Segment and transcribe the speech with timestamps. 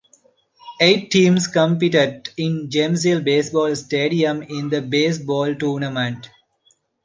[0.79, 6.27] Eight teams competed in Jamsil Baseball Stadium in the baseball tournament.